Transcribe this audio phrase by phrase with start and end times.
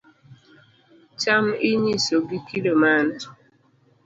[1.21, 3.17] Cham inyiso gi kido mane